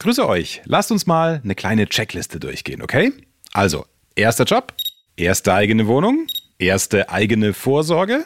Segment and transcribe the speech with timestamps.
[0.00, 0.62] Grüße euch.
[0.64, 3.12] Lasst uns mal eine kleine Checkliste durchgehen, okay?
[3.52, 3.84] Also,
[4.16, 4.72] erster Job,
[5.14, 6.26] erste eigene Wohnung,
[6.58, 8.24] erste eigene Vorsorge.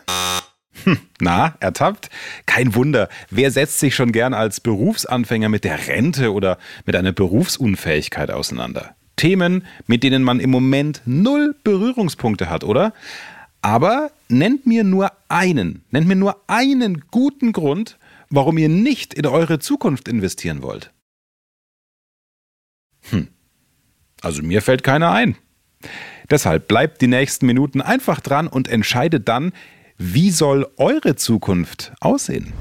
[0.85, 2.11] Hm, na, ertappt?
[2.47, 3.09] Kein Wunder.
[3.29, 8.95] Wer setzt sich schon gern als Berufsanfänger mit der Rente oder mit einer Berufsunfähigkeit auseinander?
[9.17, 12.93] Themen, mit denen man im Moment null Berührungspunkte hat, oder?
[13.63, 17.99] Aber nennt mir nur einen, nennt mir nur einen guten Grund,
[18.31, 20.93] warum ihr nicht in eure Zukunft investieren wollt.
[23.11, 23.29] Hm.
[24.25, 25.37] Also mir fällt keiner ein.
[26.31, 29.53] Deshalb bleibt die nächsten Minuten einfach dran und entscheidet dann,
[29.99, 32.55] wie soll eure Zukunft aussehen?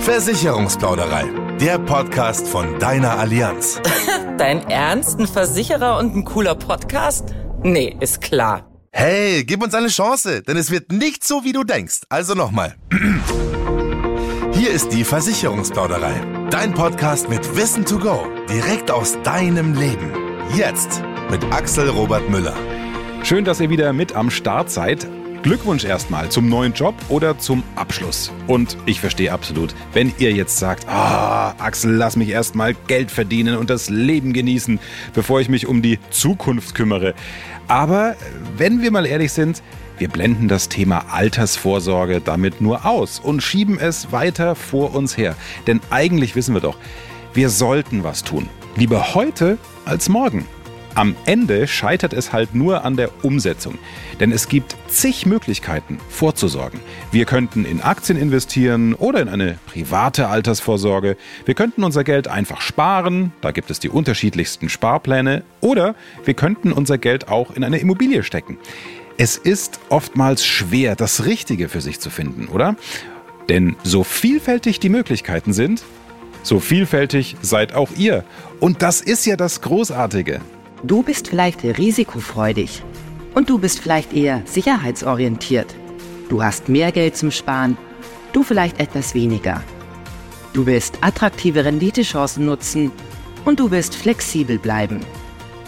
[0.00, 1.26] Versicherungsplauderei,
[1.60, 3.80] der Podcast von deiner Allianz.
[4.38, 5.20] Dein Ernst?
[5.20, 7.32] Ein Versicherer und ein cooler Podcast?
[7.62, 8.68] Nee, ist klar.
[8.90, 12.02] Hey, gib uns eine Chance, denn es wird nicht so, wie du denkst.
[12.08, 12.74] Also nochmal.
[14.52, 16.43] Hier ist die Versicherungsplauderei.
[16.54, 18.28] Dein Podcast mit Wissen to go.
[18.48, 20.12] Direkt aus deinem Leben.
[20.54, 22.54] Jetzt mit Axel Robert Müller.
[23.24, 25.04] Schön, dass ihr wieder mit am Start seid.
[25.42, 28.30] Glückwunsch erstmal zum neuen Job oder zum Abschluss.
[28.46, 33.56] Und ich verstehe absolut, wenn ihr jetzt sagt, ah, Axel, lass mich erstmal Geld verdienen
[33.56, 34.78] und das Leben genießen,
[35.12, 37.14] bevor ich mich um die Zukunft kümmere.
[37.66, 38.14] Aber
[38.56, 39.60] wenn wir mal ehrlich sind,
[39.98, 45.36] wir blenden das Thema Altersvorsorge damit nur aus und schieben es weiter vor uns her.
[45.66, 46.76] Denn eigentlich wissen wir doch,
[47.32, 48.48] wir sollten was tun.
[48.76, 50.46] Lieber heute als morgen.
[50.96, 53.78] Am Ende scheitert es halt nur an der Umsetzung.
[54.20, 56.78] Denn es gibt zig Möglichkeiten vorzusorgen.
[57.10, 61.16] Wir könnten in Aktien investieren oder in eine private Altersvorsorge.
[61.44, 65.42] Wir könnten unser Geld einfach sparen, da gibt es die unterschiedlichsten Sparpläne.
[65.60, 68.58] Oder wir könnten unser Geld auch in eine Immobilie stecken.
[69.16, 72.74] Es ist oftmals schwer, das Richtige für sich zu finden, oder?
[73.48, 75.84] Denn so vielfältig die Möglichkeiten sind,
[76.42, 78.24] so vielfältig seid auch ihr.
[78.58, 80.40] Und das ist ja das Großartige.
[80.82, 82.82] Du bist vielleicht risikofreudig
[83.34, 85.72] und du bist vielleicht eher sicherheitsorientiert.
[86.28, 87.78] Du hast mehr Geld zum Sparen,
[88.32, 89.62] du vielleicht etwas weniger.
[90.54, 92.90] Du willst attraktive Renditechancen nutzen
[93.44, 95.00] und du willst flexibel bleiben.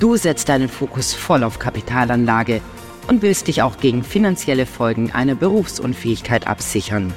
[0.01, 2.61] Du setzt deinen Fokus voll auf Kapitalanlage
[3.09, 7.13] und willst dich auch gegen finanzielle Folgen einer Berufsunfähigkeit absichern.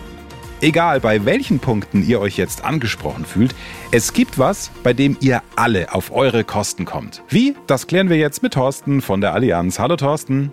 [0.61, 3.55] Egal bei welchen Punkten ihr euch jetzt angesprochen fühlt,
[3.91, 7.23] es gibt was, bei dem ihr alle auf eure Kosten kommt.
[7.29, 7.55] Wie?
[7.65, 9.79] Das klären wir jetzt mit Thorsten von der Allianz.
[9.79, 10.51] Hallo Thorsten.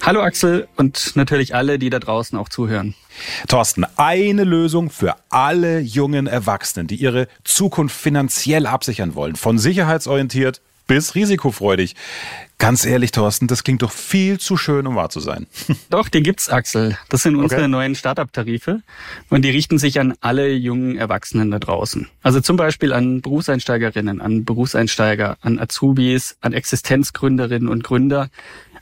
[0.00, 2.94] Hallo Axel und natürlich alle, die da draußen auch zuhören.
[3.48, 10.60] Thorsten, eine Lösung für alle jungen Erwachsenen, die ihre Zukunft finanziell absichern wollen, von sicherheitsorientiert
[10.86, 11.94] bis risikofreudig.
[12.58, 15.46] Ganz ehrlich, Thorsten, das klingt doch viel zu schön, um wahr zu sein.
[15.90, 16.96] Doch, die gibt's, Axel.
[17.10, 17.68] Das sind unsere okay.
[17.68, 18.80] neuen Startup-Tarife
[19.28, 22.08] und die richten sich an alle jungen Erwachsenen da draußen.
[22.22, 28.30] Also zum Beispiel an Berufseinsteigerinnen, an Berufseinsteiger, an Azubis, an Existenzgründerinnen und Gründer,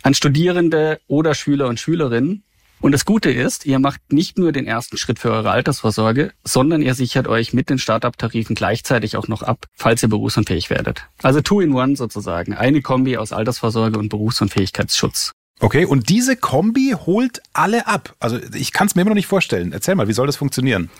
[0.02, 2.44] an Studierende oder Schüler und Schülerinnen
[2.80, 6.82] und das Gute ist, ihr macht nicht nur den ersten Schritt für eure Altersvorsorge, sondern
[6.82, 11.06] ihr sichert euch mit den Startup-Tarifen gleichzeitig auch noch ab, falls ihr berufsunfähig werdet.
[11.22, 12.54] Also two in one sozusagen.
[12.54, 15.32] Eine Kombi aus Altersvorsorge und Berufsunfähigkeitsschutz.
[15.60, 18.16] Okay, und diese Kombi holt alle ab.
[18.18, 19.72] Also ich kann es mir immer noch nicht vorstellen.
[19.72, 20.90] Erzähl mal, wie soll das funktionieren?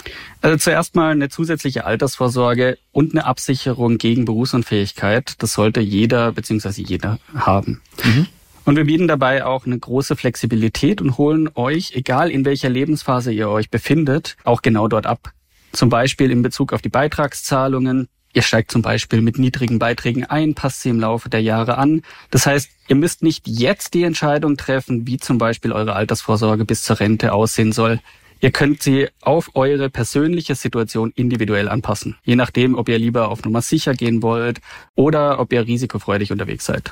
[0.40, 5.34] Also zuerst mal eine zusätzliche Altersvorsorge und eine Absicherung gegen Berufsunfähigkeit.
[5.42, 6.82] Das sollte jeder bzw.
[6.82, 7.82] jeder haben.
[8.04, 8.26] Mhm.
[8.64, 13.32] Und wir bieten dabei auch eine große Flexibilität und holen euch, egal in welcher Lebensphase
[13.32, 15.32] ihr euch befindet, auch genau dort ab.
[15.72, 18.08] Zum Beispiel in Bezug auf die Beitragszahlungen.
[18.32, 22.02] Ihr steigt zum Beispiel mit niedrigen Beiträgen ein, passt sie im Laufe der Jahre an.
[22.30, 26.82] Das heißt, ihr müsst nicht jetzt die Entscheidung treffen, wie zum Beispiel eure Altersvorsorge bis
[26.82, 28.00] zur Rente aussehen soll.
[28.40, 32.16] Ihr könnt sie auf eure persönliche Situation individuell anpassen.
[32.24, 34.60] Je nachdem, ob ihr lieber auf Nummer sicher gehen wollt
[34.94, 36.90] oder ob ihr risikofreudig unterwegs seid.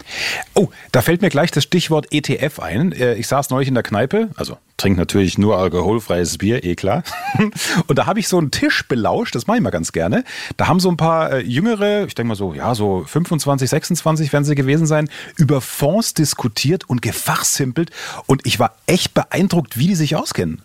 [0.55, 2.93] Oh, da fällt mir gleich das Stichwort ETF ein.
[2.93, 7.05] Äh, ich saß neulich in der Kneipe, also trinke natürlich nur alkoholfreies Bier, eh klar.
[7.87, 10.25] Und da habe ich so einen Tisch belauscht, das mache ich mal ganz gerne.
[10.57, 14.33] Da haben so ein paar äh, jüngere, ich denke mal so, ja, so 25, 26
[14.33, 17.91] werden sie gewesen sein, über Fonds diskutiert und gefachsimpelt.
[18.27, 20.63] Und ich war echt beeindruckt, wie die sich auskennen.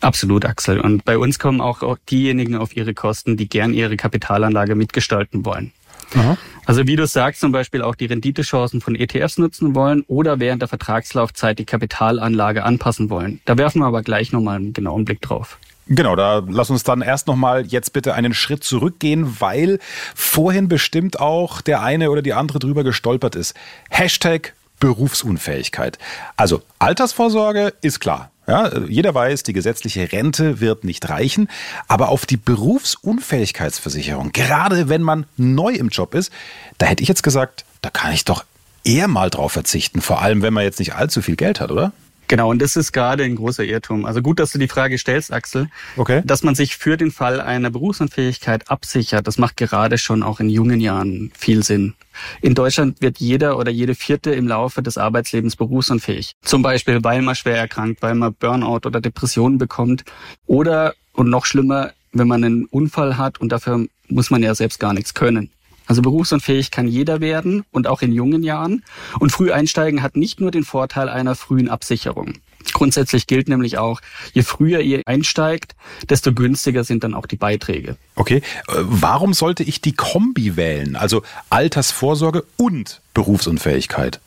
[0.00, 0.80] Absolut, Axel.
[0.80, 5.72] Und bei uns kommen auch diejenigen auf ihre Kosten, die gern ihre Kapitalanlage mitgestalten wollen.
[6.14, 6.36] Aha.
[6.66, 10.62] Also wie du sagst, zum Beispiel auch die Renditechancen von ETFs nutzen wollen oder während
[10.62, 13.40] der Vertragslaufzeit die Kapitalanlage anpassen wollen.
[13.44, 15.58] Da werfen wir aber gleich nochmal einen genauen Blick drauf.
[15.88, 19.78] Genau, da lass uns dann erst nochmal jetzt bitte einen Schritt zurückgehen, weil
[20.14, 23.54] vorhin bestimmt auch der eine oder die andere drüber gestolpert ist.
[23.88, 25.98] Hashtag Berufsunfähigkeit.
[26.36, 28.30] Also Altersvorsorge ist klar.
[28.46, 31.48] Ja, jeder weiß, die gesetzliche Rente wird nicht reichen,
[31.88, 36.32] aber auf die Berufsunfähigkeitsversicherung, gerade wenn man neu im Job ist,
[36.78, 38.44] da hätte ich jetzt gesagt, da kann ich doch
[38.84, 41.92] eher mal drauf verzichten, vor allem wenn man jetzt nicht allzu viel Geld hat, oder?
[42.28, 44.04] Genau, und das ist gerade ein großer Irrtum.
[44.04, 45.68] Also gut, dass du die Frage stellst, Axel.
[45.96, 46.22] Okay.
[46.24, 50.48] Dass man sich für den Fall einer Berufsunfähigkeit absichert, das macht gerade schon auch in
[50.48, 51.94] jungen Jahren viel Sinn.
[52.40, 56.32] In Deutschland wird jeder oder jede Vierte im Laufe des Arbeitslebens berufsunfähig.
[56.42, 60.04] Zum Beispiel, weil man schwer erkrankt, weil man Burnout oder Depressionen bekommt.
[60.46, 64.80] Oder, und noch schlimmer, wenn man einen Unfall hat und dafür muss man ja selbst
[64.80, 65.50] gar nichts können.
[65.86, 68.84] Also berufsunfähig kann jeder werden und auch in jungen Jahren.
[69.18, 72.34] Und früh einsteigen hat nicht nur den Vorteil einer frühen Absicherung.
[72.72, 74.00] Grundsätzlich gilt nämlich auch,
[74.32, 75.74] je früher ihr einsteigt,
[76.08, 77.96] desto günstiger sind dann auch die Beiträge.
[78.14, 80.96] Okay, äh, warum sollte ich die Kombi wählen?
[80.96, 84.20] Also Altersvorsorge und Berufsunfähigkeit?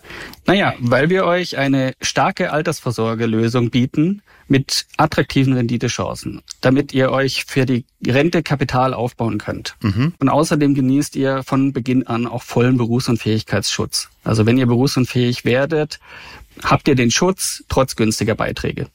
[0.45, 7.65] Naja, weil wir euch eine starke Altersvorsorgelösung bieten mit attraktiven Renditechancen, damit ihr euch für
[7.65, 9.75] die Rente Kapital aufbauen könnt.
[9.81, 10.13] Mhm.
[10.19, 14.09] Und außerdem genießt ihr von Beginn an auch vollen Berufsunfähigkeitsschutz.
[14.23, 15.99] Also wenn ihr berufsunfähig werdet,
[16.63, 18.87] habt ihr den Schutz trotz günstiger Beiträge.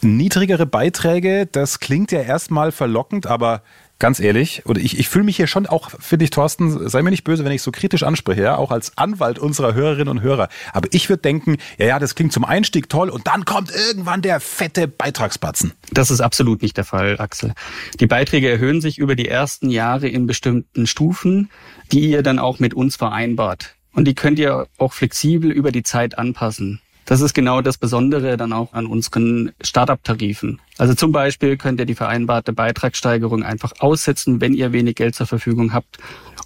[0.00, 3.62] Niedrigere Beiträge, das klingt ja erstmal verlockend, aber
[4.02, 7.10] ganz ehrlich, oder ich, ich fühle mich hier schon auch, finde ich, Thorsten, sei mir
[7.10, 10.48] nicht böse, wenn ich so kritisch anspreche, ja, auch als Anwalt unserer Hörerinnen und Hörer.
[10.72, 14.20] Aber ich würde denken, ja, ja, das klingt zum Einstieg toll und dann kommt irgendwann
[14.20, 15.72] der fette Beitragsbatzen.
[15.92, 17.52] Das ist absolut nicht der Fall, Axel.
[18.00, 21.48] Die Beiträge erhöhen sich über die ersten Jahre in bestimmten Stufen,
[21.92, 23.76] die ihr dann auch mit uns vereinbart.
[23.94, 26.80] Und die könnt ihr auch flexibel über die Zeit anpassen.
[27.04, 30.60] Das ist genau das Besondere dann auch an unseren Startup-Tarifen.
[30.78, 35.26] Also zum Beispiel könnt ihr die vereinbarte Beitragssteigerung einfach aussetzen, wenn ihr wenig Geld zur
[35.26, 35.98] Verfügung habt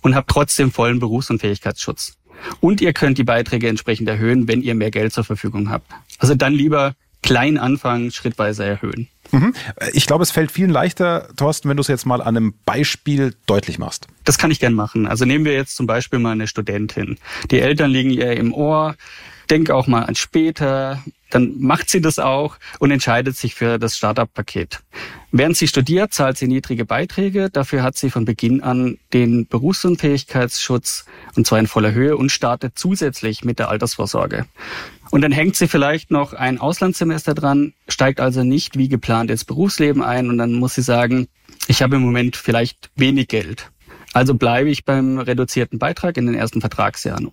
[0.03, 2.17] und habt trotzdem vollen Berufs- und Fähigkeitsschutz.
[2.61, 5.91] Und ihr könnt die Beiträge entsprechend erhöhen, wenn ihr mehr Geld zur Verfügung habt.
[6.19, 9.09] Also dann lieber klein anfangen, schrittweise erhöhen.
[9.33, 9.55] Mhm.
[9.93, 13.35] Ich glaube, es fällt vielen leichter, Thorsten, wenn du es jetzt mal an einem Beispiel
[13.47, 14.07] deutlich machst.
[14.25, 15.07] Das kann ich gern machen.
[15.07, 17.19] Also nehmen wir jetzt zum Beispiel mal eine Studentin.
[17.51, 18.97] Die Eltern liegen ihr im Ohr.
[19.51, 21.03] Denk auch mal an später.
[21.31, 24.81] Dann macht sie das auch und entscheidet sich für das Startup-Paket.
[25.39, 27.51] Während sie studiert, zahlt sie niedrige Beiträge.
[27.51, 31.05] Dafür hat sie von Beginn an den Berufsunfähigkeitsschutz
[31.35, 34.47] und zwar in voller Höhe und startet zusätzlich mit der Altersvorsorge.
[35.11, 39.45] Und dann hängt sie vielleicht noch ein Auslandssemester dran, steigt also nicht wie geplant ins
[39.45, 41.29] Berufsleben ein und dann muss sie sagen,
[41.69, 43.71] ich habe im Moment vielleicht wenig Geld.
[44.13, 47.31] Also bleibe ich beim reduzierten Beitrag in den ersten Vertragsjahren.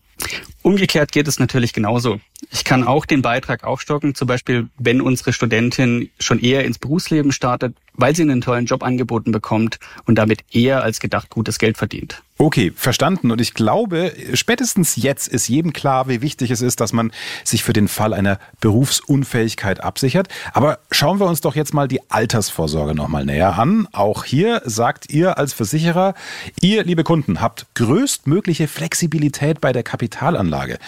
[0.62, 2.20] Umgekehrt geht es natürlich genauso.
[2.52, 7.32] Ich kann auch den Beitrag aufstocken, zum Beispiel wenn unsere Studentin schon eher ins Berufsleben
[7.32, 11.78] startet, weil sie einen tollen Job angeboten bekommt und damit eher als gedacht gutes Geld
[11.78, 12.22] verdient.
[12.44, 13.32] Okay, verstanden.
[13.32, 17.14] Und ich glaube, spätestens jetzt ist jedem klar, wie wichtig es ist, dass man
[17.46, 20.28] sich für den Fall einer Berufsunfähigkeit absichert.
[20.52, 23.88] Aber schauen wir uns doch jetzt mal die Altersvorsorge nochmal näher an.
[23.94, 26.16] Auch hier sagt ihr als Versicherer,
[26.60, 30.80] ihr, liebe Kunden, habt größtmögliche Flexibilität bei der Kapitalanlage.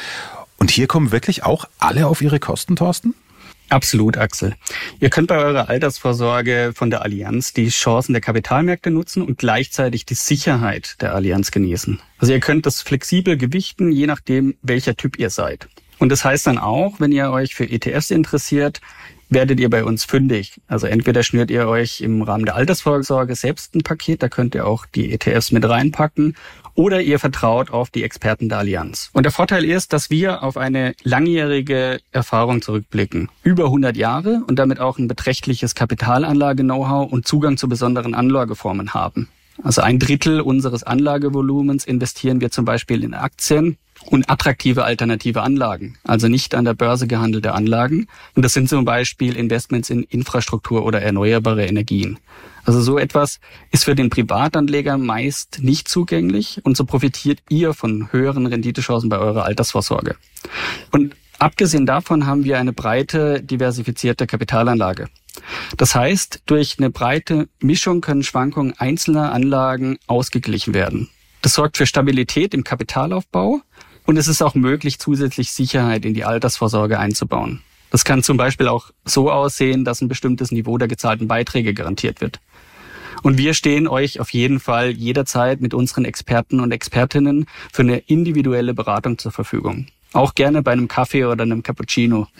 [0.57, 3.15] Und hier kommen wirklich auch alle auf ihre Kosten, Thorsten?
[3.69, 4.55] Absolut, Axel.
[4.99, 10.05] Ihr könnt bei eurer Altersvorsorge von der Allianz die Chancen der Kapitalmärkte nutzen und gleichzeitig
[10.05, 11.99] die Sicherheit der Allianz genießen.
[12.19, 15.67] Also ihr könnt das flexibel gewichten, je nachdem, welcher Typ ihr seid.
[15.97, 18.81] Und das heißt dann auch, wenn ihr euch für ETFs interessiert,
[19.35, 20.61] werdet ihr bei uns fündig.
[20.65, 24.65] Also entweder schnürt ihr euch im Rahmen der Altersvorsorge selbst ein Paket, da könnt ihr
[24.65, 26.35] auch die ETFs mit reinpacken,
[26.73, 29.09] oder ihr vertraut auf die Experten der Allianz.
[29.13, 33.29] Und der Vorteil ist, dass wir auf eine langjährige Erfahrung zurückblicken.
[33.43, 39.27] Über 100 Jahre und damit auch ein beträchtliches Kapitalanlage-Know-how und Zugang zu besonderen Anlageformen haben.
[39.63, 45.97] Also ein Drittel unseres Anlagevolumens investieren wir zum Beispiel in Aktien und attraktive alternative Anlagen,
[46.03, 48.07] also nicht an der Börse gehandelte Anlagen.
[48.35, 52.19] Und das sind zum Beispiel Investments in Infrastruktur oder erneuerbare Energien.
[52.65, 53.39] Also so etwas
[53.71, 59.19] ist für den Privatanleger meist nicht zugänglich und so profitiert ihr von höheren Renditechancen bei
[59.19, 60.15] eurer Altersvorsorge.
[60.91, 65.09] Und abgesehen davon haben wir eine breite, diversifizierte Kapitalanlage.
[65.77, 71.09] Das heißt, durch eine breite Mischung können Schwankungen einzelner Anlagen ausgeglichen werden.
[71.41, 73.61] Das sorgt für Stabilität im Kapitalaufbau
[74.05, 77.61] und es ist auch möglich, zusätzlich Sicherheit in die Altersvorsorge einzubauen.
[77.91, 82.21] Das kann zum Beispiel auch so aussehen, dass ein bestimmtes Niveau der gezahlten Beiträge garantiert
[82.21, 82.39] wird.
[83.23, 87.97] Und wir stehen euch auf jeden Fall jederzeit mit unseren Experten und Expertinnen für eine
[87.97, 89.87] individuelle Beratung zur Verfügung.
[90.15, 92.27] Auch gerne bei einem Kaffee oder einem Cappuccino.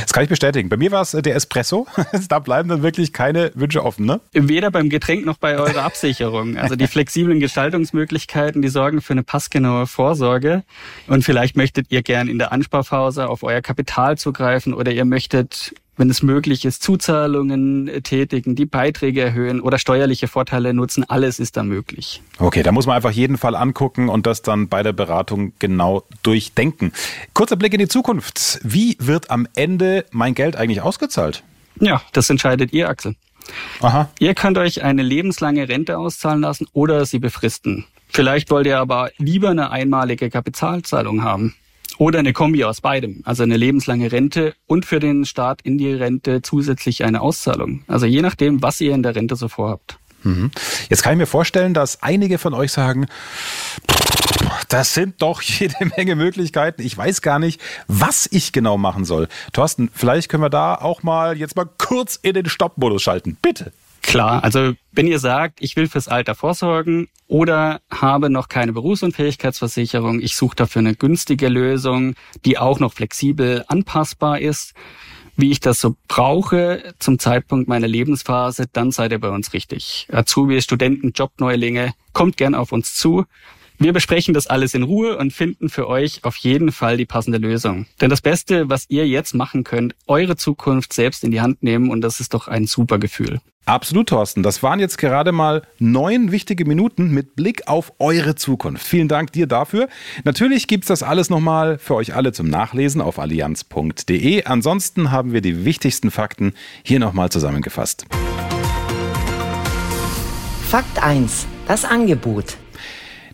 [0.00, 0.68] Das kann ich bestätigen.
[0.68, 1.86] Bei mir war es äh, der Espresso.
[2.28, 4.20] Da bleiben dann wirklich keine Wünsche offen, ne?
[4.32, 6.56] Weder beim Getränk noch bei eurer Absicherung.
[6.56, 10.64] Also die flexiblen Gestaltungsmöglichkeiten, die sorgen für eine passgenaue Vorsorge.
[11.06, 15.74] Und vielleicht möchtet ihr gern in der Ansparphase auf euer Kapital zugreifen oder ihr möchtet
[16.00, 21.04] wenn es möglich ist, Zuzahlungen äh, tätigen, die Beiträge erhöhen oder steuerliche Vorteile nutzen.
[21.08, 22.22] Alles ist da möglich.
[22.38, 26.02] Okay, da muss man einfach jeden Fall angucken und das dann bei der Beratung genau
[26.22, 26.92] durchdenken.
[27.34, 28.60] Kurzer Blick in die Zukunft.
[28.64, 31.44] Wie wird am Ende mein Geld eigentlich ausgezahlt?
[31.78, 33.14] Ja, das entscheidet ihr, Axel.
[33.80, 34.08] Aha.
[34.18, 37.84] Ihr könnt euch eine lebenslange Rente auszahlen lassen oder sie befristen.
[38.08, 41.54] Vielleicht wollt ihr aber lieber eine einmalige Kapitalzahlung haben.
[42.00, 45.92] Oder eine Kombi aus beidem, also eine lebenslange Rente und für den Staat in die
[45.92, 47.84] Rente zusätzlich eine Auszahlung.
[47.88, 49.98] Also je nachdem, was ihr in der Rente so vorhabt.
[50.22, 50.50] Mhm.
[50.88, 53.06] Jetzt kann ich mir vorstellen, dass einige von euch sagen,
[54.70, 56.80] das sind doch jede Menge Möglichkeiten.
[56.80, 59.28] Ich weiß gar nicht, was ich genau machen soll.
[59.52, 63.36] Thorsten, vielleicht können wir da auch mal jetzt mal kurz in den Stoppmodus schalten.
[63.42, 63.72] Bitte.
[64.10, 70.18] Klar, also wenn ihr sagt, ich will fürs Alter vorsorgen oder habe noch keine Berufsunfähigkeitsversicherung,
[70.18, 74.74] ich suche dafür eine günstige Lösung, die auch noch flexibel anpassbar ist,
[75.36, 80.08] wie ich das so brauche zum Zeitpunkt meiner Lebensphase, dann seid ihr bei uns richtig.
[80.10, 83.26] Azubi, Studenten, Jobneulinge, kommt gern auf uns zu.
[83.78, 87.38] Wir besprechen das alles in Ruhe und finden für euch auf jeden Fall die passende
[87.38, 87.86] Lösung.
[88.00, 91.90] Denn das Beste, was ihr jetzt machen könnt, eure Zukunft selbst in die Hand nehmen
[91.90, 93.40] und das ist doch ein super Gefühl.
[93.66, 94.42] Absolut, Thorsten.
[94.42, 98.84] Das waren jetzt gerade mal neun wichtige Minuten mit Blick auf eure Zukunft.
[98.84, 99.88] Vielen Dank dir dafür.
[100.24, 104.44] Natürlich gibt's das alles nochmal für euch alle zum Nachlesen auf allianz.de.
[104.44, 108.06] Ansonsten haben wir die wichtigsten Fakten hier nochmal zusammengefasst.
[110.68, 111.46] Fakt 1.
[111.68, 112.56] Das Angebot.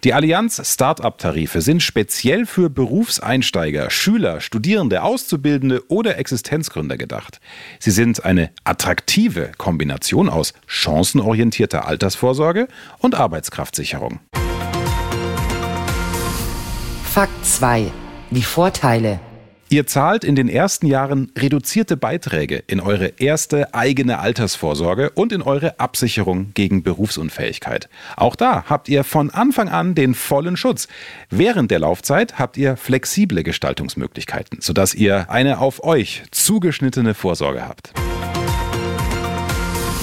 [0.07, 7.41] Die Allianz Startup-Tarife sind speziell für Berufseinsteiger, Schüler, Studierende, Auszubildende oder Existenzgründer gedacht.
[7.81, 12.69] Sie sind eine attraktive Kombination aus chancenorientierter Altersvorsorge
[13.01, 14.21] und Arbeitskraftsicherung.
[17.13, 17.91] Fakt 2.
[18.31, 19.19] Die Vorteile.
[19.69, 25.43] Ihr zahlt in den ersten Jahren reduzierte Beiträge in eure erste eigene Altersvorsorge und in
[25.43, 27.89] eure Absicherung gegen Berufsunfähigkeit.
[28.17, 30.87] Auch da habt ihr von Anfang an den vollen Schutz.
[31.31, 37.93] Während der Laufzeit habt ihr flexible Gestaltungsmöglichkeiten, sodass ihr eine auf euch zugeschnittene Vorsorge habt.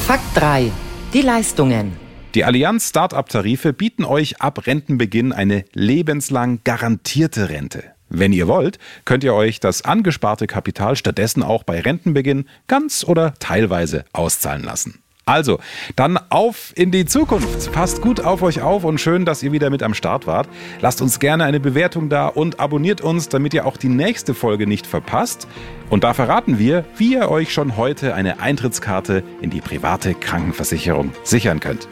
[0.05, 0.71] Fakt 3.
[1.13, 1.93] Die Leistungen.
[2.35, 7.93] Die Allianz Startup-Tarife bieten euch ab Rentenbeginn eine lebenslang garantierte Rente.
[8.15, 13.33] Wenn ihr wollt, könnt ihr euch das angesparte Kapital stattdessen auch bei Rentenbeginn ganz oder
[13.39, 14.99] teilweise auszahlen lassen.
[15.25, 15.59] Also,
[15.95, 17.71] dann auf in die Zukunft.
[17.71, 20.47] Passt gut auf euch auf und schön, dass ihr wieder mit am Start wart.
[20.79, 24.67] Lasst uns gerne eine Bewertung da und abonniert uns, damit ihr auch die nächste Folge
[24.67, 25.47] nicht verpasst.
[25.89, 31.13] Und da verraten wir, wie ihr euch schon heute eine Eintrittskarte in die private Krankenversicherung
[31.23, 31.87] sichern könnt.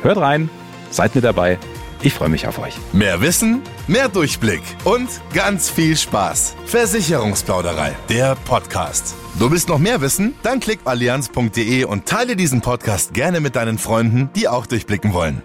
[0.00, 0.48] Hört rein,
[0.90, 1.58] seid mit dabei
[2.02, 2.76] ich freue mich auf euch.
[2.92, 6.56] Mehr Wissen, mehr Durchblick und ganz viel Spaß.
[6.66, 9.14] Versicherungsplauderei, der Podcast.
[9.38, 10.34] Du willst noch mehr wissen?
[10.42, 15.42] Dann klick allianz.de und teile diesen Podcast gerne mit deinen Freunden, die auch durchblicken wollen.